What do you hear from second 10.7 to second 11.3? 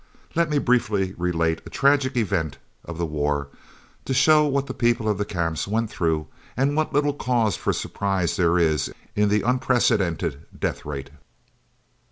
rate.